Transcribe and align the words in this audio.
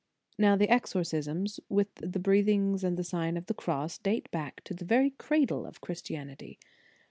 Now 0.39 0.55
the 0.55 0.67
exorcisms, 0.67 1.59
with 1.69 1.93
the 1.97 2.17
breath 2.17 2.47
ings 2.47 2.83
and 2.83 2.97
the 2.97 3.03
Sign 3.03 3.37
of 3.37 3.45
the 3.45 3.53
Cross, 3.53 3.99
date 3.99 4.31
back 4.31 4.63
to 4.63 4.73
the 4.73 4.83
very 4.83 5.11
cradle 5.11 5.63
of 5.63 5.79
Christianity. 5.79 6.57